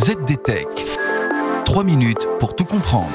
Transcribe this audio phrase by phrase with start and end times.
[0.00, 0.66] ZDTech.
[1.66, 3.10] 3 minutes pour tout comprendre.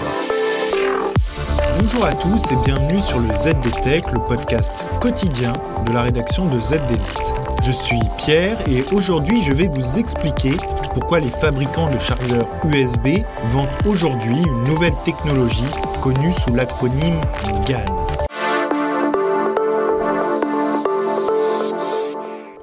[1.80, 5.52] Bonjour à tous et bienvenue sur le ZDTech, le podcast quotidien
[5.88, 7.00] de la rédaction de ZDNet.
[7.64, 10.52] Je suis Pierre et aujourd'hui je vais vous expliquer
[10.94, 15.66] pourquoi les fabricants de chargeurs USB vendent aujourd'hui une nouvelle technologie
[16.04, 17.20] connue sous l'acronyme
[17.66, 18.15] GAN.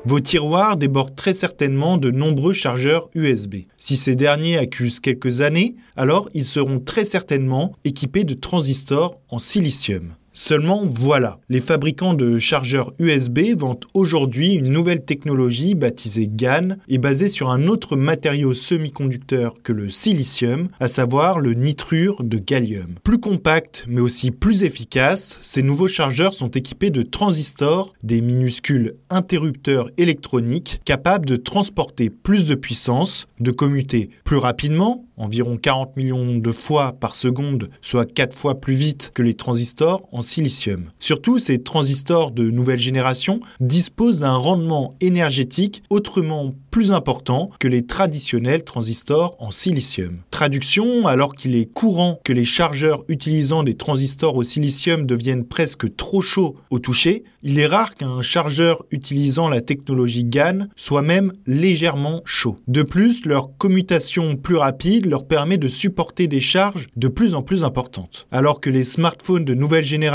[0.04, 3.66] Vos tiroirs débordent très certainement de nombreux chargeurs USB.
[3.76, 9.38] Si ces derniers accusent quelques années, alors ils seront très certainement équipés de transistors en
[9.38, 10.16] silicium.
[10.34, 16.96] Seulement voilà, les fabricants de chargeurs USB vendent aujourd'hui une nouvelle technologie baptisée GaN et
[16.96, 22.94] basée sur un autre matériau semi-conducteur que le silicium, à savoir le nitrure de gallium.
[23.04, 28.94] Plus compact mais aussi plus efficace, ces nouveaux chargeurs sont équipés de transistors, des minuscules
[29.10, 36.36] interrupteurs électroniques capables de transporter plus de puissance, de commuter plus rapidement, environ 40 millions
[36.38, 40.90] de fois par seconde, soit 4 fois plus vite que les transistors silicium.
[40.98, 47.86] Surtout, ces transistors de nouvelle génération disposent d'un rendement énergétique autrement plus important que les
[47.86, 50.18] traditionnels transistors en silicium.
[50.30, 55.94] Traduction, alors qu'il est courant que les chargeurs utilisant des transistors au silicium deviennent presque
[55.96, 61.32] trop chauds au toucher, il est rare qu'un chargeur utilisant la technologie GaN soit même
[61.46, 62.56] légèrement chaud.
[62.68, 67.42] De plus, leur commutation plus rapide leur permet de supporter des charges de plus en
[67.42, 68.26] plus importantes.
[68.30, 70.11] Alors que les smartphones de nouvelle génération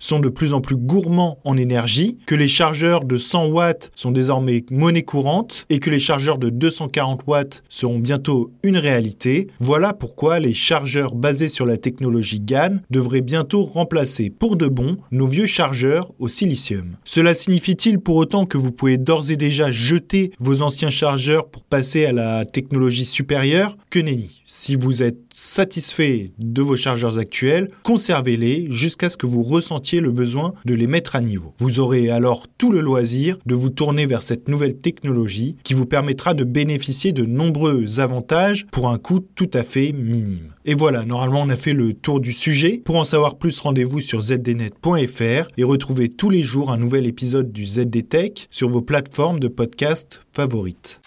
[0.00, 4.10] sont de plus en plus gourmands en énergie, que les chargeurs de 100 watts sont
[4.10, 9.92] désormais monnaie courante et que les chargeurs de 240 watts seront bientôt une réalité, voilà
[9.92, 15.26] pourquoi les chargeurs basés sur la technologie GaN devraient bientôt remplacer pour de bon nos
[15.26, 16.96] vieux chargeurs au silicium.
[17.04, 21.64] Cela signifie-t-il pour autant que vous pouvez d'ores et déjà jeter vos anciens chargeurs pour
[21.64, 23.76] passer à la technologie supérieure?
[23.90, 24.42] Que nenni.
[24.46, 30.10] Si vous êtes satisfait de vos chargeurs actuels, conservez-les jusqu'à ce que vous ressentiez le
[30.10, 31.54] besoin de les mettre à niveau.
[31.58, 35.86] Vous aurez alors tout le loisir de vous tourner vers cette nouvelle technologie qui vous
[35.86, 40.54] permettra de bénéficier de nombreux avantages pour un coût tout à fait minime.
[40.64, 42.80] Et voilà, normalement on a fait le tour du sujet.
[42.84, 47.52] Pour en savoir plus, rendez-vous sur zdnet.fr et retrouvez tous les jours un nouvel épisode
[47.52, 51.00] du ZDTech sur vos plateformes de podcast favorites.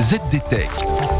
[0.00, 1.19] ZDTech.